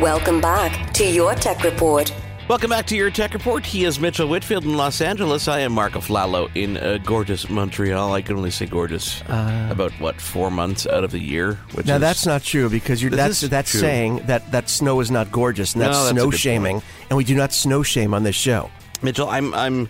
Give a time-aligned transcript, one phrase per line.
[0.00, 2.14] Welcome back to your Tech Report.
[2.48, 3.66] Welcome back to your Tech Report.
[3.66, 5.48] He is Mitchell Whitfield in Los Angeles.
[5.48, 8.12] I am Marco Flallo in uh, gorgeous Montreal.
[8.14, 11.54] I can only say gorgeous about what four months out of the year.
[11.74, 13.80] Which Now is, that's not true because you're, that's that's true.
[13.80, 16.80] saying that that snow is not gorgeous and No, that's that's snow good shaming,
[17.10, 18.70] and we do not snow shame on this show.
[19.02, 19.28] Mitchell.
[19.28, 19.88] I'm I'm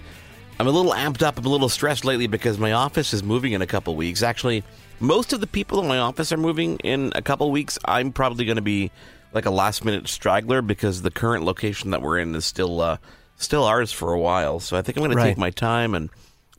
[0.58, 1.38] I'm a little amped up.
[1.38, 4.22] I'm a little stressed lately because my office is moving in a couple weeks.
[4.22, 4.64] Actually,
[5.00, 7.78] most of the people in my office are moving in a couple weeks.
[7.84, 8.90] I'm probably going to be
[9.32, 12.96] like a last minute straggler because the current location that we're in is still uh,
[13.36, 14.60] still ours for a while.
[14.60, 16.10] So I think I'm going to take my time and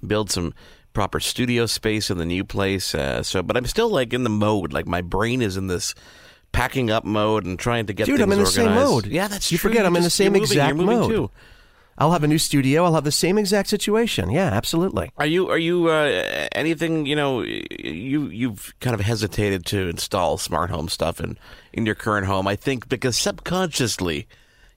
[0.05, 0.53] build some
[0.93, 2.93] proper studio space in the new place.
[2.95, 4.73] Uh, so, but I'm still like in the mode.
[4.73, 5.93] Like my brain is in this
[6.51, 9.05] packing up mode and trying to get Dude, I'm in the same mode.
[9.05, 9.69] Yeah, that's You true.
[9.69, 10.43] forget I'm in the same moving.
[10.43, 11.09] exact mode.
[11.11, 11.31] Too.
[11.99, 12.85] I'll have a new studio.
[12.85, 14.31] I'll have the same exact situation.
[14.31, 15.11] Yeah, absolutely.
[15.17, 20.37] Are you are you uh, anything you know you you've kind of hesitated to install
[20.37, 21.37] smart home stuff in
[21.73, 24.27] in your current home I think because subconsciously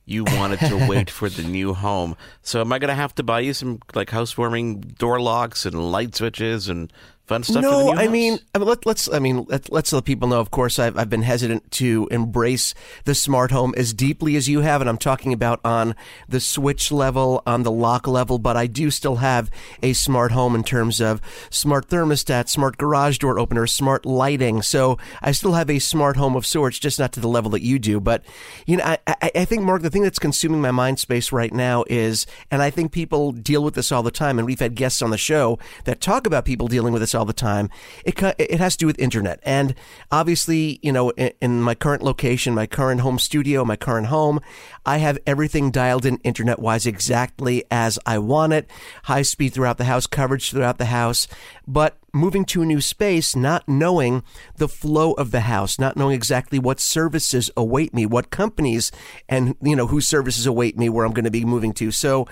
[0.05, 3.23] you wanted to wait for the new home so am I going to have to
[3.23, 6.93] buy you some like housewarming door locks and light switches and
[7.33, 9.11] fun stuff no, I mean, I mean, let, let's.
[9.12, 10.41] I mean, let, let's let people know.
[10.41, 14.61] Of course, I've, I've been hesitant to embrace the smart home as deeply as you
[14.61, 15.94] have, and I'm talking about on
[16.28, 18.38] the switch level, on the lock level.
[18.38, 19.50] But I do still have
[19.83, 24.62] a smart home in terms of smart thermostat, smart garage door opener, smart lighting.
[24.62, 27.62] So I still have a smart home of sorts, just not to the level that
[27.62, 28.00] you do.
[28.00, 28.25] But
[28.66, 31.53] you know, I, I, I think Mark, the thing that's consuming my mind space right
[31.53, 34.75] now is, and I think people deal with this all the time, and we've had
[34.75, 37.71] guests on the show that talk about people dealing with this all the time.
[38.05, 39.75] It it has to do with internet, and
[40.10, 44.41] obviously, you know, in, in my current location, my current home studio, my current home,
[44.84, 48.71] I have everything dialed in internet wise exactly as I want it.
[49.05, 51.28] High speed throughout the house, coverage throughout the house,
[51.66, 54.22] but moving to a new space, not knowing
[54.56, 58.93] the flow of the house, not knowing exactly what services await me, what companies
[59.28, 61.91] and, you know, whose services await me where I'm going to be moving to.
[61.91, 62.28] So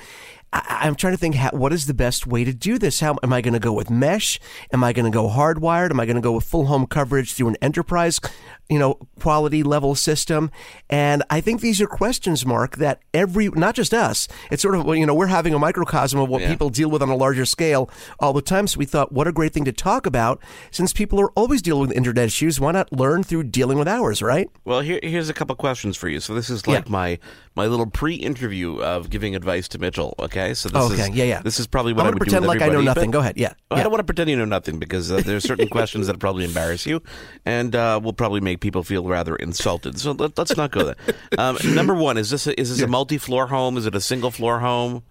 [0.53, 3.01] I, I'm trying to think, how, what is the best way to do this?
[3.01, 4.41] How am I going to go with mesh?
[4.73, 5.91] Am I going to go hardwired?
[5.91, 8.21] Am I going to go with full home coverage through an enterprise,
[8.71, 10.51] you know, quality level system?
[10.89, 14.87] And I think these are questions, Mark, that every, not just us, it's sort of,
[14.97, 16.49] you know, we're having a microcosm of what Yeah.
[16.49, 18.67] people deal with on a larger scale all the time.
[18.67, 21.89] So we thought, what a great thing to talk about since people are always dealing
[21.89, 22.59] with internet issues.
[22.61, 24.49] Why not learn through dealing with ours, right?
[24.65, 26.21] Well, here, here's a couple questions for you.
[26.21, 26.91] So this is like Yeah.
[26.93, 27.19] my
[27.57, 30.15] my little pre-interview of giving advice to Mitchell.
[30.21, 31.43] Okay, so this Okay, is yeah, yeah.
[31.43, 33.11] This is probably what I'm I gonna would pretend like I know nothing.
[33.11, 33.37] Go ahead.
[33.37, 36.19] Yeah, I don't want to pretend you know nothing because uh, there's certain questions that
[36.21, 37.03] probably embarrass you,
[37.45, 39.99] and uh, will probably make people feel rather insulted.
[39.99, 40.97] So let, us not go there.
[41.39, 43.77] Um, number one is this a, is this a multi-floor home?
[43.77, 45.03] Is it a single-floor home?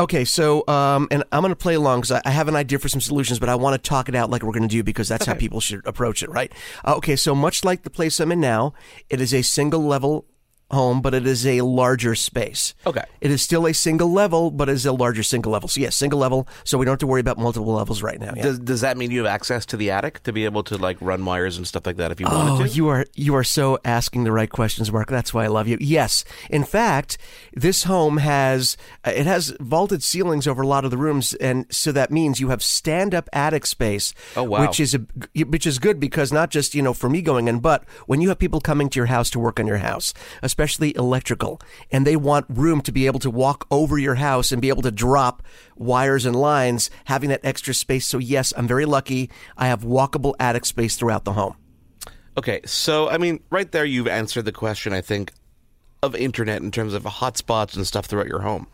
[0.00, 2.78] Okay, so um, and I'm going to play along because I, I have an idea
[2.78, 4.84] for some solutions, but I want to talk it out like we're going to do
[4.84, 6.52] because that's how people should approach it, right?
[6.84, 8.74] Uh, okay, so much like the place I'm in now,
[9.10, 10.24] it is a single level
[10.70, 12.74] home, but it is a larger space.
[12.86, 13.02] Okay.
[13.22, 15.68] It is still a single level, but it is a larger single level.
[15.68, 16.46] So yes, single level.
[16.64, 18.34] So we don't have to worry about multiple levels right now.
[18.36, 18.42] Yeah.
[18.42, 20.98] Does does that mean you have access to the attic to be able to like
[21.00, 22.74] run wires and stuff like that if you Oh, wanted to?
[22.76, 25.08] you are you are so asking the right questions, Mark.
[25.08, 25.78] That's why I love you.
[25.80, 27.16] Yes, in fact,
[27.54, 31.64] this home has uh, it has vaulted ceilings over a lot of the rooms, and
[31.70, 34.12] so that means you have stand up attic space.
[34.36, 34.60] Oh, wow.
[34.66, 34.98] Which is a,
[35.46, 38.28] which is good because not just you know for me going in, but when you
[38.28, 40.12] have people coming to your house to work on your house,
[40.42, 40.57] especially
[40.96, 41.60] electrical,
[41.90, 44.82] and they want room to be able to walk over your house and be able
[44.82, 45.42] to drop
[45.76, 48.06] wires and lines, having that extra space.
[48.06, 49.30] So yes, I'm very lucky.
[49.56, 51.56] I have walkable attic space throughout the home.
[52.36, 54.92] Okay, so I mean, right there, you've answered the question.
[54.92, 55.32] I think
[56.02, 58.66] of internet in terms of hotspots and stuff throughout your home.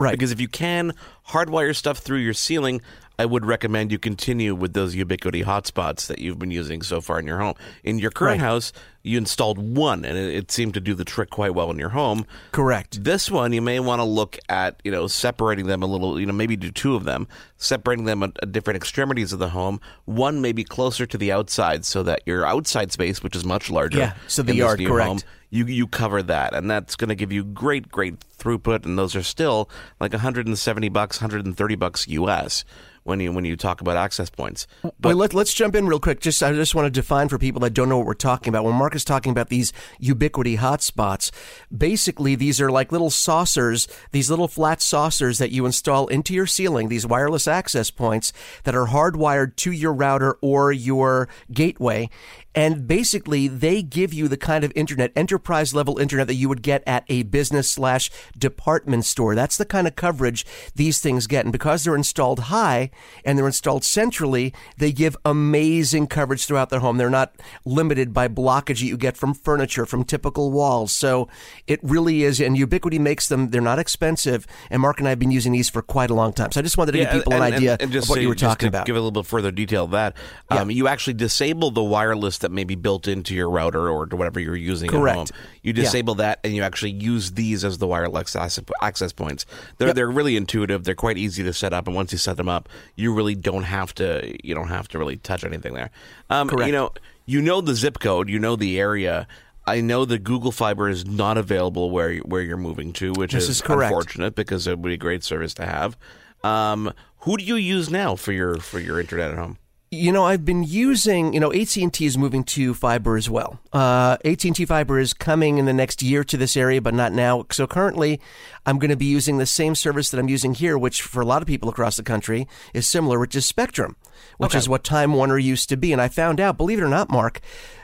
[0.00, 0.12] Right.
[0.12, 0.92] Because if you can
[1.28, 2.82] hardwire stuff through your ceiling,
[3.18, 7.20] I would recommend you continue with those Ubiquiti hotspots that you've been using so far
[7.20, 7.54] in your home.
[7.84, 8.46] In your current Right.
[8.48, 8.72] house,
[9.04, 11.90] you installed one, and it, it seemed to do the trick quite well in your
[11.90, 12.26] home.
[12.50, 13.04] Correct.
[13.04, 16.26] This one, you may want to look at, you know, separating them a little, you
[16.26, 19.80] know, maybe do two of them, separating them at, at different extremities of the home.
[20.06, 23.70] One may be closer to the outside so that your outside space, which is much
[23.70, 25.06] larger, Yeah, so the yard, correct.
[25.08, 25.18] home,
[25.50, 29.14] you you cover that, and that's going to give you great, great throughput, and those
[29.14, 29.70] are still
[30.00, 32.64] like 170 bucks, 130 bucks US.
[33.04, 34.66] When you when you talk about access points.
[34.82, 36.20] But Wait, let, us jump in real quick.
[36.20, 38.64] Just I just want to define for people that don't know what we're talking about.
[38.64, 41.30] When Mark is talking about these Ubiquiti hotspots,
[41.76, 46.46] basically these are like little saucers, these little flat saucers that you install into your
[46.46, 46.88] ceiling.
[46.88, 48.32] These wireless access points
[48.64, 52.08] that are hardwired to your router or your gateway,
[52.54, 56.62] and basically, they give you the kind of internet, enterprise level internet that you would
[56.62, 59.34] get at a business slash department store.
[59.34, 61.44] That's the kind of coverage these things get.
[61.44, 62.90] And because they're installed high
[63.24, 66.96] and they're installed centrally, they give amazing coverage throughout their home.
[66.96, 70.92] They're not limited by blockage that you get from furniture, from typical walls.
[70.92, 71.28] So
[71.66, 74.46] it really is, and Ubiquiti makes them, they're not expensive.
[74.70, 76.52] And Mark and I have been using these for quite a long time.
[76.52, 78.10] So I just wanted to yeah, give people and, an idea and, and just of
[78.10, 78.86] what so you were talking about.
[78.86, 80.16] Give a little bit further detail of that.
[80.50, 80.60] Yeah.
[80.60, 84.40] Um, you actually disable the wireless that may be built into your router or whatever
[84.40, 85.30] you're using Correct.
[85.30, 85.44] at home.
[85.62, 86.28] You disable yeah.
[86.28, 88.36] that and you actually use these as the wireless
[88.82, 89.46] access points.
[89.78, 89.96] They're yep.
[89.96, 90.84] they're really intuitive.
[90.84, 93.64] They're quite easy to set up, and once you set them up, you really don't
[93.64, 95.90] have to you don't have to really touch anything there.
[96.30, 96.66] Um, Correct.
[96.66, 96.92] You know,
[97.26, 99.26] you know the zip code, you know the area.
[99.66, 103.44] I know that Google Fiber is not available where where you're moving to, which this
[103.44, 103.90] is, is correct.
[103.90, 105.96] unfortunate because it would be a great service to have.
[106.42, 109.58] Um, who do you use now for your for your internet at home?
[109.94, 111.32] You know, I've been using.
[111.32, 113.60] You know, AT and T is moving to fiber as well.
[113.72, 116.94] Uh, AT and T fiber is coming in the next year to this area, but
[116.94, 117.46] not now.
[117.50, 118.20] So currently,
[118.66, 121.26] I'm going to be using the same service that I'm using here, which for a
[121.26, 123.96] lot of people across the country is similar, which is Spectrum,
[124.38, 124.58] which Okay.
[124.58, 125.92] is what Time Warner used to be.
[125.92, 127.40] And I found out, believe it or not, Mark,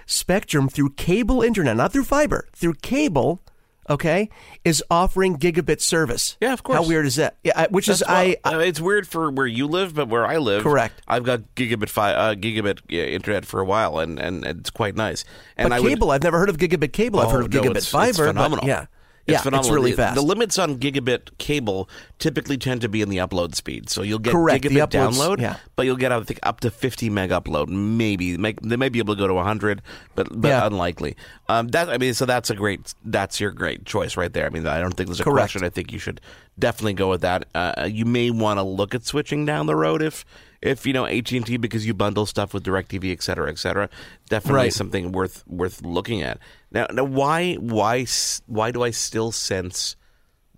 [0.07, 3.43] Spectrum through cable internet, not through fiber, through cable.
[3.91, 4.31] Okay,
[4.65, 6.37] is offering gigabit service.
[6.41, 6.79] Yeah, of course.
[6.79, 7.37] How weird is that?
[7.43, 8.37] Yeah, I- which is That's I.
[8.45, 11.03] well, uh, it's weird for where you live, but where I live, Correct.
[11.09, 14.95] I've got gigabit fi- uh, gigabit yeah, internet for a while, and, and it's quite
[14.95, 15.25] nice.
[15.57, 17.19] And but I would- cable, I've never heard of gigabit cable.
[17.19, 18.29] I've Oh, heard of no, gigabit it's- fiber.
[18.29, 18.87] It's but yeah,
[19.31, 19.67] It's yeah, phenomenal.
[19.67, 20.15] it's really the, fast.
[20.17, 21.89] The limits on gigabit cable
[22.19, 23.89] typically tend to be in the upload speed.
[23.91, 25.57] So you'll get Correct, the gigabit uploads- download, yeah.
[25.77, 27.69] but you'll get I think up to 50 meg upload.
[27.69, 29.83] Maybe Make, they may be able to go to 100,
[30.15, 30.67] but but Yeah.
[30.67, 31.17] unlikely.
[31.49, 34.47] Um, that I mean, so that's a great that's your great choice right there.
[34.47, 35.53] I mean, I don't think there's a Correct.
[35.53, 35.65] question.
[35.65, 36.21] I think you should
[36.59, 37.47] definitely go with that.
[37.55, 40.25] Uh, you may want to look at switching down the road if.
[40.63, 43.59] If you know AT and T because you bundle stuff with Directv, et cetera, et
[43.59, 43.89] cetera,
[44.29, 44.73] definitely Right.
[44.73, 46.39] something worth worth looking at.
[46.71, 48.07] Now, now, why why
[48.47, 49.97] why do I still sense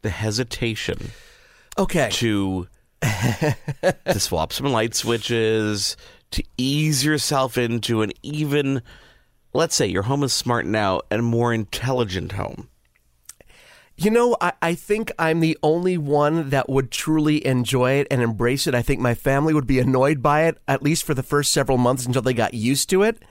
[0.03, 1.13] the hesitation
[1.79, 2.09] okay.
[2.13, 2.67] to
[3.03, 5.97] to swap some light switches
[6.33, 8.83] to ease yourself into an even,
[9.53, 12.69] let's say your home is smart now, and more intelligent home?
[13.97, 18.23] You know, I, I think I'm the only one that would truly enjoy it and
[18.23, 18.75] embrace it.
[18.75, 21.77] I think my family would be annoyed by it, at least for the first several
[21.77, 23.23] months until they got used to it.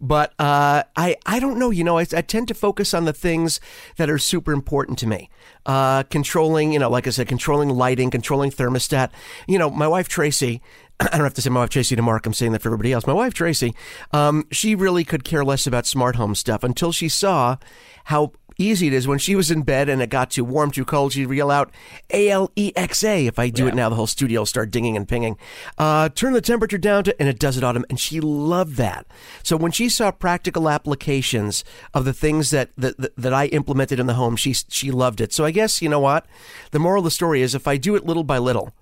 [0.00, 1.70] But uh, I, I don't know.
[1.70, 3.60] You know, I, I tend to focus on the things
[3.96, 5.30] that are super important to me.
[5.64, 9.10] Uh, controlling, you know, like I said, controlling lighting, controlling thermostat.
[9.46, 10.62] You know, my wife Tracy,
[11.00, 12.26] I don't have to say my wife Tracy to Mark.
[12.26, 13.06] I'm saying that for everybody else.
[13.06, 13.74] My wife Tracy,
[14.12, 17.56] um, she really could care less about smart home stuff until she saw
[18.04, 20.84] how easy it is when she was in bed and it got too warm, too
[20.84, 21.12] cold.
[21.12, 21.70] She'd yell out
[22.12, 23.26] A L E X A.
[23.26, 25.38] If I do it now, the whole studio will start dinging and pinging.
[25.78, 27.86] Uh, turn the temperature down to, and it does it autumn.
[27.88, 29.06] And she loved that.
[29.42, 31.64] So when she saw practical applications
[31.94, 35.20] of the things that, that, that, that I implemented in the home, she, she loved
[35.20, 35.32] it.
[35.32, 36.26] So I guess, you know what?
[36.72, 38.74] The moral of the story is if I do it little by little,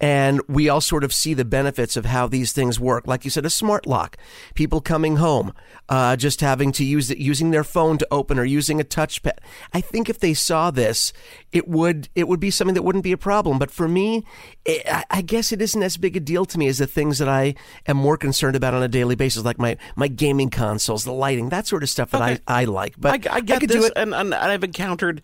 [0.00, 3.06] and we all sort of see the benefits of how these things work.
[3.06, 4.16] Like you said, a smart lock,
[4.54, 5.52] people coming home,
[5.88, 9.38] uh, just having to use it, using their phone to open or using a touchpad.
[9.74, 11.12] I think if they saw this,
[11.52, 13.58] it would it would be something that wouldn't be a problem.
[13.58, 14.24] But for me,
[14.64, 17.18] it, I- I guess it isn't as big a deal to me as the things
[17.18, 17.54] that I
[17.86, 21.50] am more concerned about on a daily basis, like my my gaming consoles, the lighting,
[21.50, 22.40] that sort of stuff that Okay.
[22.46, 22.94] I, I like.
[22.98, 23.92] But I, I get could this, do it.
[23.96, 25.20] And, and I've encountered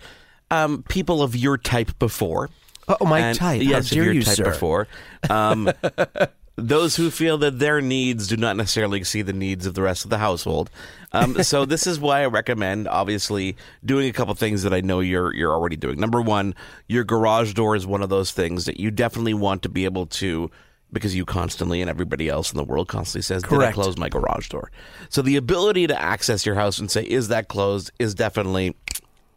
[0.51, 2.51] um, people of your type before.
[2.89, 3.63] Oh, my And- type.
[3.63, 4.45] How Yes, dare your you, type sir.
[4.45, 4.87] before.
[5.29, 5.71] Um,
[6.57, 10.05] those who feel that their needs do not necessarily exceed the needs of the rest
[10.05, 10.71] of the household.
[11.13, 15.01] Um, so this is why I recommend, obviously, doing a couple things that I know
[15.01, 15.99] you're you're already doing.
[16.01, 16.55] Number one,
[16.89, 20.07] your garage door is one of those things that you definitely want to be able
[20.07, 20.51] to.
[20.93, 23.75] Because you constantly and everybody else in the world constantly says, "Did I Correct.
[23.75, 24.71] close my garage door?"
[25.09, 28.77] So the ability to access your house and say, "Is that closed?" is definitely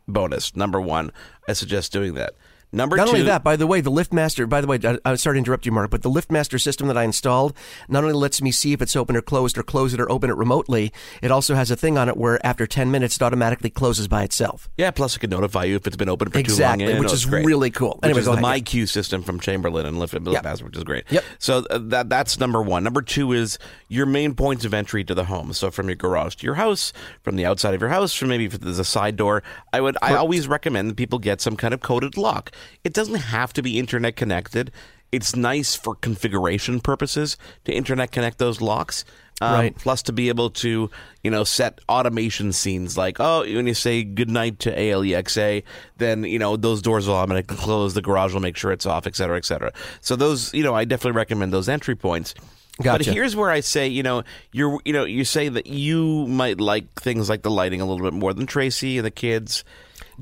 [0.07, 0.55] bonus.
[0.55, 1.11] Number one,
[1.47, 2.35] I suggest doing that.
[2.71, 4.47] Number Not two, only that, by the way, the LiftMaster.
[4.47, 6.97] By the way, I, I'm sorry to interrupt you, Mark, but the LiftMaster system that
[6.97, 7.55] I installed
[7.87, 10.29] not only lets me see if it's open or closed, or close it or open
[10.29, 10.93] it remotely.
[11.21, 14.23] It also has a thing on it where after 10 minutes, it automatically closes by
[14.23, 14.69] itself.
[14.77, 16.95] Yeah, plus it can notify you if it's been open for Exactly, too long.
[16.97, 17.45] Yeah, which is great.
[17.45, 17.97] really cool.
[18.01, 18.41] Which Anyway, is go the.
[18.41, 20.61] MyQ system from Chamberlain and Lift Yep.
[20.61, 21.05] Which is great.
[21.09, 21.23] Yep.
[21.39, 22.83] So uh, that that's number one.
[22.83, 23.57] Number two is
[23.87, 25.53] your main points of entry to the home.
[25.53, 28.45] So from your garage to your house, from the outside of your house, from maybe
[28.45, 29.43] if there's a side door.
[29.71, 32.51] I would I always recommend that people get some kind of coded lock.
[32.83, 34.71] It doesn't have to be internet connected.
[35.11, 39.05] it's nice for configuration purposes to internet connect those locks.
[39.41, 39.75] Um, Right.
[39.75, 40.89] Plus, to be able to,
[41.23, 45.63] you know, set automation scenes like, oh, when you say goodnight to ALEXA,
[45.97, 49.07] then, you know, those doors will automatically close, the garage will make sure it's off,
[49.07, 49.71] et cetera, et cetera.
[50.01, 52.33] So, those, you know, I definitely recommend those entry points.
[52.81, 53.05] Gotcha.
[53.05, 56.59] But here's where I say, you know, you're, you know, you say that you might
[56.59, 59.63] like things like the lighting a little bit more than Tracy and the kids.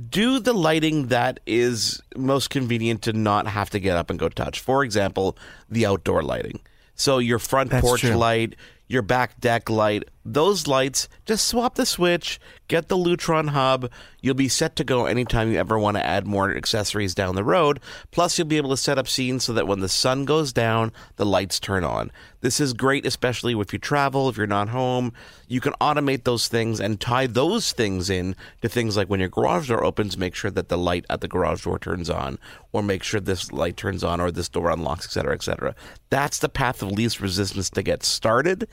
[0.09, 4.29] Do the lighting that is most convenient to not have to get up and go
[4.29, 4.59] touch.
[4.59, 5.37] For example,
[5.69, 6.59] the outdoor lighting.
[6.95, 8.15] So your front That's porch true.
[8.15, 8.55] light,
[8.87, 13.89] your back deck light, those lights, just swap the switch, get the Lutron hub.
[14.21, 17.43] You'll be set to go anytime you ever want to add more accessories down the
[17.43, 17.79] road.
[18.11, 20.91] Plus, you'll be able to set up scenes so that when the sun goes down,
[21.15, 22.11] the lights turn on.
[22.41, 25.13] This is great, especially if you travel, if you're not home.
[25.47, 29.29] You can automate those things and tie those things in to things like when your
[29.29, 32.37] garage door opens, make sure that the light at the garage door turns on,
[32.73, 35.75] or make sure this light turns on, or this door unlocks, etc., etc.
[36.09, 38.67] That's the path of least resistance to get started.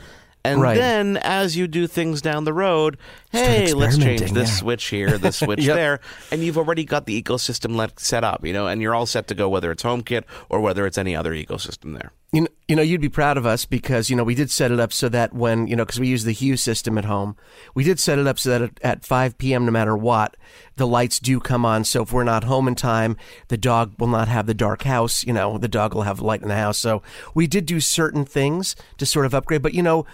[0.46, 0.76] And Right.
[0.76, 2.98] then, as you do things down the road,
[3.32, 4.56] hey, let's change this yeah.
[4.56, 5.74] switch here, this switch Yep.
[5.74, 9.06] there, and you've already got the ecosystem let, set up, you know, and you're all
[9.06, 12.12] set to go, whether it's HomeKit or whether it's any other ecosystem there.
[12.34, 14.72] You know, you know, you'd be proud of us because you know we did set
[14.72, 17.36] it up so that when you know because we use the Hue system at home,
[17.76, 19.64] we did set it up so that at- at 5 p.m.
[19.66, 20.36] no matter what,
[20.74, 21.84] the lights do come on.
[21.84, 23.16] So if we're not home in time,
[23.48, 25.24] the dog will not have the dark house.
[25.24, 26.78] You know, the dog will have light in the house.
[26.78, 27.02] So
[27.34, 29.62] we did do certain things to sort of upgrade.
[29.62, 30.04] But you know,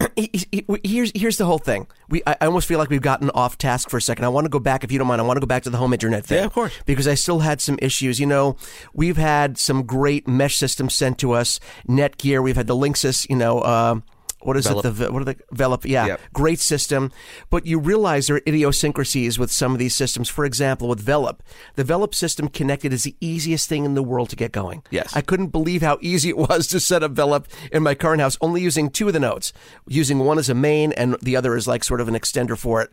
[0.16, 1.86] he- he- here's here's the whole thing.
[2.08, 4.24] We I I almost feel like we've gotten off task for a second.
[4.24, 5.20] I want to go back, if you don't mind.
[5.20, 6.38] I want to go back to the home internet thing.
[6.38, 6.72] Yeah, of course.
[6.86, 8.20] Because I still had some issues.
[8.20, 8.56] You know,
[8.94, 11.58] we've had some great mesh systems sent to us.
[11.88, 12.42] Netgear.
[12.42, 13.28] We've had the Linksys.
[13.28, 13.60] You know.
[13.60, 14.00] Uh,
[14.40, 14.84] what is Velop.
[14.84, 14.90] it?
[14.96, 15.84] The what are the Velop?
[15.84, 16.20] Yeah, Yep.
[16.32, 17.10] great system.
[17.50, 20.28] But you realize there are idiosyncrasies with some of these systems.
[20.28, 21.40] For example, with Velop,
[21.74, 24.82] the Velop system connected is the easiest thing in the world to get going.
[24.90, 25.14] Yes.
[25.16, 28.36] I couldn't believe how easy it was to set up Velop in my current house,
[28.40, 29.52] only using two of the nodes,
[29.86, 32.80] using one as a main and the other is like sort of an extender for
[32.82, 32.90] it.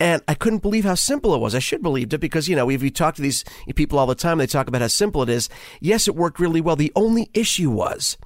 [0.00, 1.54] And I couldn't believe how simple it was.
[1.54, 3.44] I should believed it because, you know, if you talk to these
[3.76, 5.48] people all the time, they talk about how simple it is.
[5.80, 6.74] Yes, it worked really well.
[6.74, 8.18] The only issue was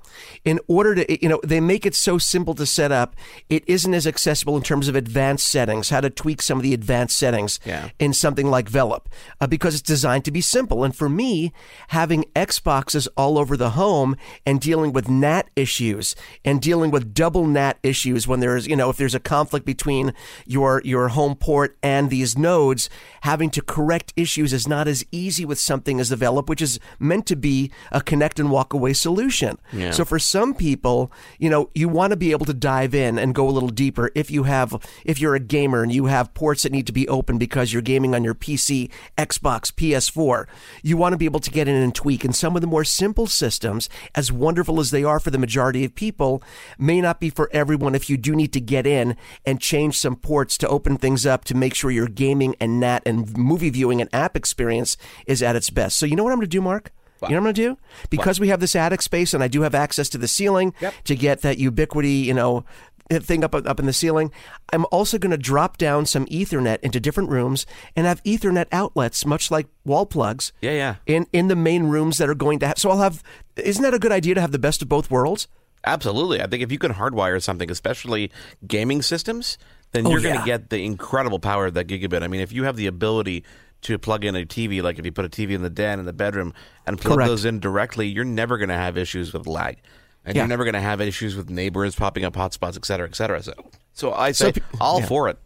[0.45, 3.17] in order to, you know, they make it so simple to set up,
[3.49, 6.75] it isn't as accessible in terms of advanced settings, how to tweak some of the
[6.75, 7.91] advanced settings Yeah.
[7.99, 9.07] in something like Velop
[9.41, 10.85] uh, because it's designed to be simple.
[10.85, 11.53] And for me,
[11.89, 17.47] having Xboxes all over the home and dealing with NAT issues and dealing with double
[17.47, 20.13] NAT issues when there's, you know, if there's a conflict between
[20.47, 22.89] your your home port and these nodes,
[23.23, 27.27] having to correct issues is not as easy with something as Velop, which is meant
[27.27, 29.59] to be a connect and walk away solution.
[29.73, 29.91] Yeah.
[29.99, 33.35] So for some people, you know, you want to be able to dive in and
[33.35, 36.63] go a little deeper if you have if you're a gamer and you have ports
[36.63, 40.47] that need to be open because you're gaming on your PC, Xbox, PS4.
[40.85, 42.85] You want to be able to get in and tweak and some of the more
[42.85, 46.45] simple systems, as wonderful as they are for the majority of people,
[46.79, 50.15] may not be for everyone if you do need to get in and change some
[50.15, 54.01] ports to open things up to make sure your gaming and NAT and movie viewing
[54.01, 55.97] and app experience is at its best.
[55.97, 56.93] So you know what I'm going to do, Mark?
[57.23, 57.79] You know what I'm going to do?
[58.11, 61.17] Because we have this attic space and I do have access to the ceiling to
[61.17, 62.65] get that Ubiquiti, you know,
[63.11, 64.31] thing up up in the ceiling.
[64.73, 69.25] I'm also going to drop down some Ethernet into different rooms and have Ethernet outlets,
[69.25, 70.53] much like wall plugs.
[70.61, 70.95] Yeah, yeah.
[71.07, 72.79] In in the main rooms that are going to have.
[72.79, 73.23] So I'll have.
[73.57, 75.49] Isn't that a good idea to have the best of both worlds?
[75.85, 76.43] Absolutely.
[76.43, 78.31] I think if you can hardwire something, especially
[78.67, 79.57] gaming systems,
[79.93, 82.23] then Oh, you're going to get the incredible power of that gigabit.
[82.23, 83.45] I mean, if you have the ability
[83.83, 86.05] to plug in a TV, like if you put a TV in the den in
[86.07, 86.53] the bedroom
[86.87, 87.29] and plug Correct.
[87.29, 89.79] those in directly, you're never going to have issues with lag.
[90.25, 90.43] And Yeah.
[90.43, 93.43] you're never going to have issues with neighbors popping up hotspots, et cetera, et cetera.
[93.43, 93.53] So,
[93.93, 95.07] so I So say, pe- all yeah.
[95.07, 95.39] for it.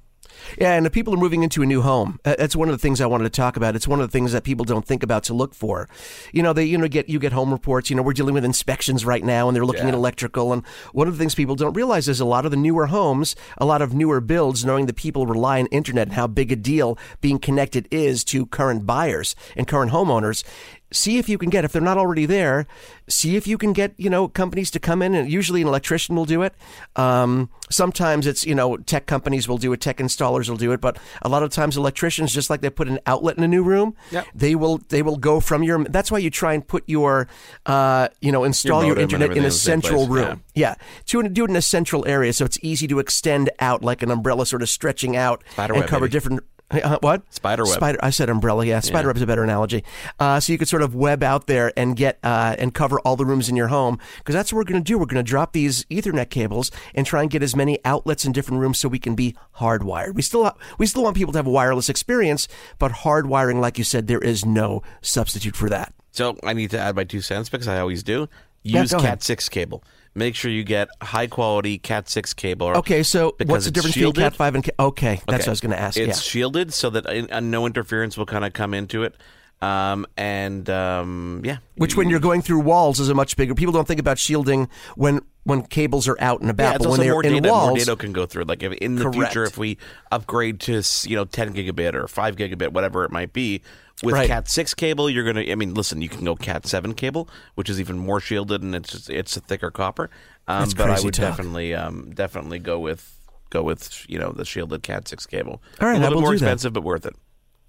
[0.59, 3.01] Yeah, and if people are moving into a new home, that's one of the things
[3.01, 3.77] I wanted to talk about.
[3.77, 5.89] It's one of the things that people don't think about to look for.
[6.33, 7.91] You know, they you know get you get home reports.
[7.91, 10.53] You know, we're dealing with inspections right now, and they're looking at electrical.
[10.53, 13.35] And one of the things people don't realize is a lot of the newer homes,
[13.59, 16.57] a lot of newer builds, knowing that people rely on internet and how big a
[16.57, 20.45] deal being connected is to current buyers and current homeowners.
[20.93, 22.67] See if you can get if they're not already there.
[23.09, 26.15] See if you can get you know companies to come in, and usually an electrician
[26.17, 26.55] will do it.
[26.97, 30.81] Um, sometimes it's you know tech companies will do it, tech installers will do it,
[30.81, 33.63] but a lot of times electricians, just like they put an outlet in a new
[33.63, 34.27] room, Yep.
[34.35, 35.85] they will they will go from your.
[35.85, 37.29] That's why you try and put your
[37.67, 40.43] uh, you know install your, and internet in a in the same central room.
[40.55, 40.75] Yeah,
[41.07, 44.11] to do it in a central area so it's easy to extend out like an
[44.11, 46.13] umbrella, sort of stretching out Spiderweb, and cover baby.
[46.13, 46.41] different.
[46.73, 47.23] Uh, what?
[47.31, 47.75] Spiderweb.
[47.75, 47.99] Spider.
[48.02, 48.64] I said umbrella.
[48.64, 49.85] Yeah, spiderweb's a better analogy.
[50.19, 53.17] Uh, so you could sort of web out there and get uh, and cover all
[53.17, 54.99] the rooms in your home because that's what we're going to do.
[54.99, 58.33] We're going to drop these Ethernet cables and try and get as many outlets in
[58.33, 60.14] different rooms so we can be hardwired.
[60.14, 62.49] We still we still want people to have a wireless experience,
[62.79, 65.93] but hardwiring, like you said, there is no substitute for that.
[66.11, 68.29] So I need to add my two cents because I always do.
[68.62, 69.07] Yeah, Use ahead.
[69.07, 69.83] Cat six cable.
[70.14, 72.69] Make sure you get high quality Cat six cable.
[72.69, 74.14] Okay, so what's the difference shielded.
[74.16, 74.75] between Cat five and Cat?
[74.78, 75.37] Okay, that's Okay.
[75.37, 75.97] what I was going to ask.
[75.97, 76.31] It's yeah.
[76.31, 79.14] shielded so that uh, no interference will kind of come into it.
[79.62, 83.54] Um, and um, yeah, Which, when you're going through walls, is a much bigger.
[83.54, 87.00] People don't think about shielding when when cables are out and about, yeah, but when
[87.00, 87.49] they're more in data.
[87.49, 88.45] More walls, data can go through.
[88.45, 89.33] Like if in the Correct.
[89.33, 89.78] future, if we
[90.11, 93.62] upgrade to you know 10 gigabit or 5 gigabit, whatever it might be,
[94.02, 94.26] with Right.
[94.26, 95.49] Cat 6 cable, you're gonna.
[95.49, 98.75] I mean, listen, you can go Cat 7 cable, which is even more shielded and
[98.75, 100.11] it's just, it's a thicker copper.
[100.49, 101.37] Um, but I would talk.
[101.37, 103.16] definitely um, definitely go with
[103.50, 105.62] go with you know the shielded Cat 6 cable.
[105.81, 106.47] All right, a little bit more do that.
[106.47, 107.14] expensive, but worth it.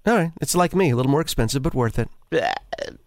[0.06, 2.08] All right, it's like me, a little more expensive, but worth it.
[2.30, 2.52] Yeah.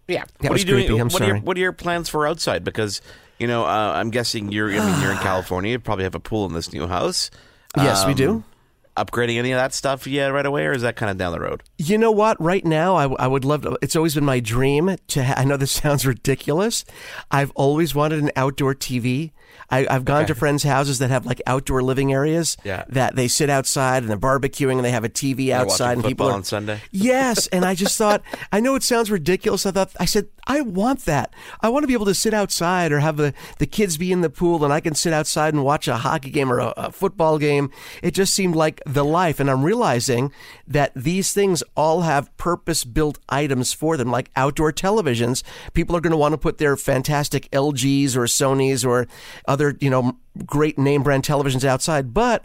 [0.08, 1.00] That what was are you doing?
[1.00, 1.40] I'm what, Are your, sorry.
[1.40, 2.64] what are your plans for outside?
[2.64, 3.00] Because
[3.38, 4.70] you know, uh, I'm guessing you're.
[4.72, 5.72] I mean, you're in California.
[5.72, 7.30] You probably have a pool in this new house.
[7.76, 8.44] Yes, we Um, do.
[9.04, 11.40] Upgrading any of that stuff yet right away, or is that kind of down the
[11.40, 11.62] road?
[11.78, 12.40] You know what?
[12.40, 13.78] Right now, I, I would love to.
[13.82, 15.24] It's always been my dream to.
[15.24, 16.84] Ha- I know this sounds ridiculous.
[17.30, 19.32] I've always wanted an outdoor TV.
[19.70, 22.56] I, I've gone to friends' houses that have like outdoor living areas.
[22.64, 22.84] Yeah.
[22.88, 26.04] That they sit outside and they're barbecuing and they have a TV They're outside and
[26.04, 26.80] people are on Sunday.
[26.90, 29.66] Yes, and I just thought I know it sounds ridiculous.
[29.66, 31.34] I thought I said I want that.
[31.60, 34.22] I want to be able to sit outside or have the the kids be in
[34.22, 36.90] the pool and I can sit outside and watch a hockey game or a, a
[36.90, 37.70] football game.
[38.02, 40.32] It just seemed like the life, and I'm realizing
[40.66, 45.42] that these things all have purpose built items for them, like outdoor televisions.
[45.74, 49.06] People are going to want to put their fantastic LGs or Sonys or
[49.46, 52.44] other you know great name brand televisions outside, but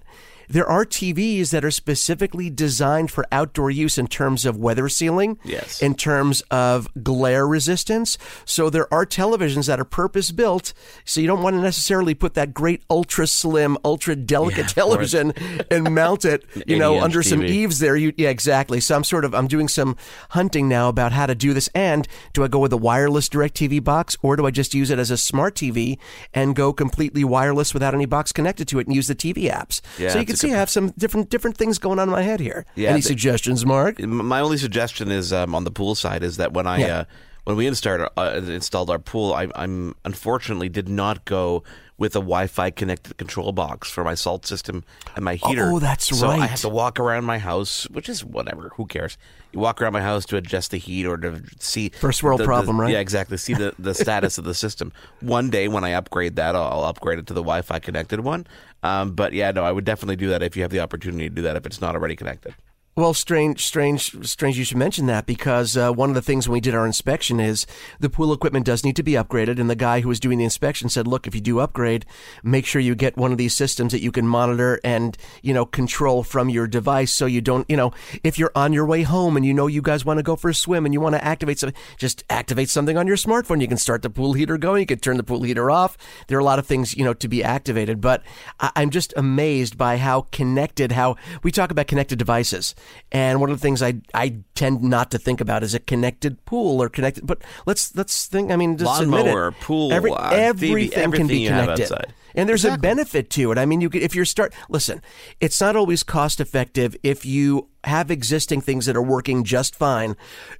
[0.50, 5.38] there are TVs that are specifically designed for outdoor use in terms of weather sealing,
[5.44, 5.82] Yes.
[5.82, 8.18] in terms of glare resistance.
[8.46, 10.74] So there are televisions that are purpose built.
[11.06, 15.34] So you don't want to necessarily put that great ultra slim, ultra delicate television
[15.72, 17.96] and mount it, you know, 80-inch under some eaves there.
[17.96, 18.80] You, yeah, exactly.
[18.80, 19.96] So I'm sort of I'm doing some
[20.30, 21.70] hunting now about how to do this.
[21.74, 24.90] And do I go with a wireless direct TV box or do I just use
[24.90, 25.98] it as a smart TV
[26.34, 29.82] and go completely wireless without any box connected to it and use the TV apps?
[29.98, 32.22] Yeah, so you can see I have some different different things going on in my
[32.24, 32.66] head here.
[32.76, 34.00] Yeah, Any the- suggestions, Mark?
[34.00, 36.98] My only suggestion is um, on the pool side is that when I Yeah.
[37.00, 37.04] uh,
[37.44, 41.64] when we installed uh, installed our pool, I, I'm unfortunately did not go
[41.98, 44.84] with a Wi-Fi connected control box for my salt system
[45.16, 45.70] and my heater.
[45.72, 46.50] Oh, that's so I right.
[46.50, 48.72] have to walk around my house, which is whatever.
[48.76, 49.18] Who cares?
[49.52, 52.44] You walk around my house to adjust the heat or to see First world the-
[52.44, 52.92] the- problem, right?
[52.92, 53.38] Yeah, exactly.
[53.38, 54.92] See the, the status of the system.
[55.20, 58.48] One day when I upgrade that, I'll, I'll upgrade it to the Wi-Fi connected one.
[58.82, 61.36] Um, but yeah, no, I would definitely do that if you have the opportunity to
[61.36, 62.56] do that if it's not already connected.
[62.96, 64.56] Well, strange, strange, strange.
[64.56, 67.40] You should mention that because uh, one of the things when we did our inspection
[67.40, 67.66] is
[68.00, 70.44] the pool equipment does need to be upgraded, and the guy who was doing the
[70.44, 72.06] inspection said, "Look, if you do upgrade,
[72.44, 75.66] make sure you get one of these systems that you can monitor and you know
[75.66, 79.38] control from your device, so you don't, you know, if you're on your way home
[79.38, 81.26] and you know you guys want to go for a swim and you want to
[81.26, 83.60] activate something, just activate something on your smartphone.
[83.60, 84.82] You can start the pool heater going.
[84.82, 85.98] You can turn the pool heater off.
[86.28, 88.22] There are a lot of things you know to be activated, but
[88.60, 90.92] I- I'm just amazed by how connected.
[90.92, 92.76] How we talk about connected devices.
[93.12, 96.44] And one of the things I I tend not to think about is a connected
[96.46, 97.28] pool or connected.
[97.28, 98.52] But let's let's think.
[98.52, 99.54] I mean, just admit it.
[99.62, 102.14] pool, Every, uh, everything, TV, can everything be connected.
[102.36, 103.58] And there's a benefit to it.
[103.58, 105.02] I mean, you could, if you're start listen,
[105.40, 110.16] it's not always cost effective if you have existing things that are working just fine.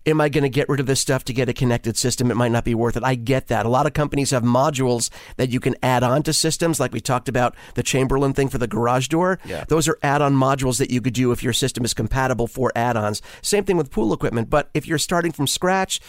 [0.06, 2.30] Am I going to get rid of this stuff to get a connected system?
[2.30, 3.04] It might not be worth it.
[3.04, 3.66] I get that.
[3.66, 7.00] A lot of companies have modules that you can add on to systems, like we
[7.00, 9.40] talked about the Chamberlain thing for the garage door.
[9.46, 9.64] Yeah.
[9.70, 13.22] Those are add-on modules that you could do if your system is compatible for add-ons.
[13.42, 14.50] Same thing with pool equipment.
[14.50, 16.02] But if you're starting from scratch,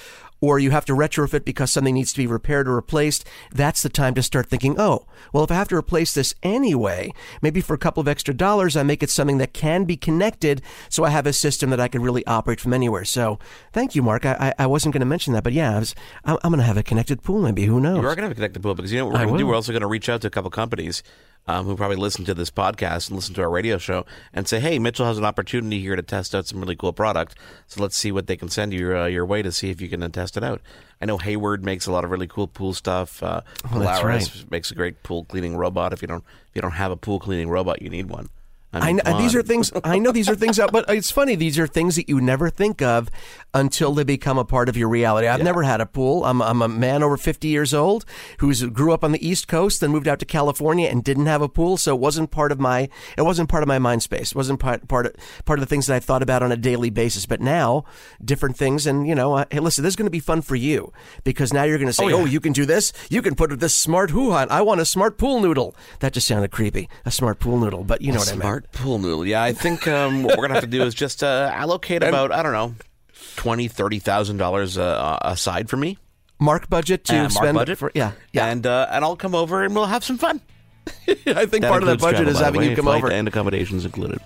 [0.44, 3.88] or you have to retrofit because something needs to be repaired or replaced, that's the
[3.88, 7.72] time to start thinking, oh, well, if I have to replace this anyway, maybe for
[7.72, 11.10] a couple of extra dollars, I make it something that can be connected so I
[11.10, 13.04] have a system that I can really operate from anywhere.
[13.04, 13.38] So
[13.72, 14.26] thank you, Mark.
[14.26, 16.66] I, I, wasn't going to mention that, but yeah, I was, I'm, I'm going to
[16.66, 17.64] have a connected pool maybe.
[17.64, 17.96] Who knows?
[17.96, 19.38] You are going to have a connected pool because you know what we're going to
[19.38, 19.46] do.
[19.46, 21.02] We're also going to reach out to a couple companies
[21.46, 24.60] um, who probably listen to this podcast and listen to our radio show and say,
[24.60, 27.34] "Hey, Mitchell has an opportunity here to test out some really cool product.
[27.66, 29.88] So let's see what they can send you uh, your way to see if you
[29.88, 30.60] can uh, test it out."
[31.00, 33.22] I know Hayward makes a lot of really cool pool stuff.
[33.22, 35.92] Uh, Oh, that's Polaris makes a great pool cleaning robot.
[35.92, 38.28] If you don't if you don't have a pool cleaning robot, you need one.
[38.82, 41.34] I mean, know, these are things I know these are things out, but it's funny.
[41.34, 43.10] These are things that you never think of
[43.52, 45.28] until they become a part of your reality.
[45.28, 46.24] I've never had a pool.
[46.24, 48.04] I'm, I'm a man over 50 years old
[48.38, 51.42] who's grew up on the East Coast, then moved out to California and didn't have
[51.42, 54.32] a pool, so it wasn't part of my it wasn't part of my mind space.
[54.32, 56.56] It wasn't part part of, part of the things that I thought about on a
[56.56, 57.26] daily basis.
[57.26, 57.84] But now,
[58.24, 60.56] different things, and you know, uh, hey, listen, this is going to be fun for
[60.56, 62.92] you because now you're going to say, oh, you can do this.
[63.10, 64.50] You can put this smart hoo on.
[64.50, 65.74] I want a smart pool noodle.
[66.00, 66.88] That just sounded creepy.
[67.04, 68.40] A smart pool noodle, but you know what I mean.
[68.72, 69.26] Pool noodle.
[69.26, 72.32] Yeah, I think um, what we're gonna have to do is just uh, allocate about
[72.32, 72.74] I don't know
[73.36, 75.98] twenty, thirty thousand dollars uh, aside for me.
[76.40, 77.78] Mark budget to Uh, Mark spend budget.
[77.78, 78.46] for yeah yeah.
[78.46, 80.40] And uh, and I'll come over and we'll have some fun.
[81.26, 83.10] I think part of that budget travel, is having way, you come over.
[83.10, 84.20] and accommodations included.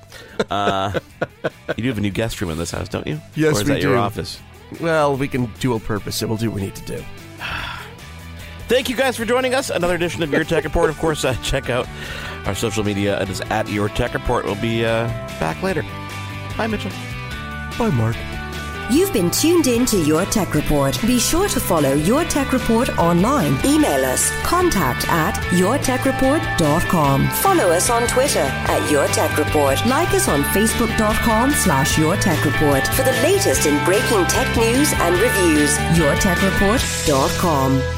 [0.51, 0.98] Uh,
[1.77, 3.20] you do have a new guest room in this house, don't you?
[3.37, 3.98] Yes, or is we that your do.
[4.01, 4.40] office?
[4.81, 7.05] Well, we can dual purpose, so we'll do what we need to do.
[8.68, 9.70] Thank you guys for joining us.
[9.70, 10.90] Another edition of Your Tech Report.
[10.90, 11.88] Of course, uh, check out
[12.46, 13.18] our social media.
[13.20, 14.44] It is at Your Tech Report.
[14.44, 15.07] We'll be uh,
[15.40, 15.83] back later.
[16.57, 16.90] Bye, Mitchell.
[17.78, 18.16] Bye, Mark.
[18.90, 20.98] You've been tuned in to Your Tech Report.
[21.02, 23.59] Be sure to follow Your Tech Report online.
[23.64, 27.28] Email us contact at yourtechreport.com.
[27.28, 29.85] Follow us on Twitter at Your Tech Report.
[29.87, 34.92] Like us on facebook.com slash Your Tech Report for the latest in breaking tech news
[34.94, 35.76] and reviews.
[35.98, 37.97] yourtechreport.com.